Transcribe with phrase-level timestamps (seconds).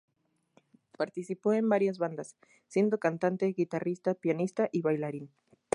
[0.97, 2.35] Participó en varias bandas,
[2.67, 5.29] siendo cantante, guitarrista, pianista y bailarín.